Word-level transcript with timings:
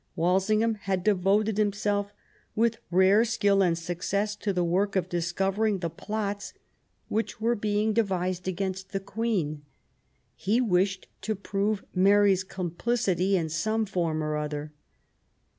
Walsingham 0.15 0.73
had 0.89 1.03
devoted 1.03 1.59
himself 1.59 2.11
with 2.55 2.79
rare 2.89 3.23
skill 3.23 3.61
and 3.61 3.77
success 3.77 4.35
to 4.37 4.51
the 4.51 4.63
work 4.63 4.95
of 4.95 5.07
discovering 5.07 5.77
the 5.77 5.91
plots 5.91 6.55
which 7.07 7.39
were 7.39 7.53
being 7.53 7.93
devised 7.93 8.47
against 8.47 8.93
the 8.93 8.99
Queen. 8.99 9.61
He 10.35 10.59
wished 10.59 11.07
to 11.21 11.35
prove 11.35 11.85
Mary's 11.93 12.43
complicity 12.43 13.37
in 13.37 13.49
some 13.49 13.85
form 13.85 14.23
or 14.23 14.37
other. 14.37 14.71